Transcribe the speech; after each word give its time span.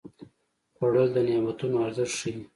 خوړل 0.75 1.07
د 1.13 1.17
نعمتونو 1.27 1.77
ارزښت 1.87 2.15
ښيي 2.19 2.33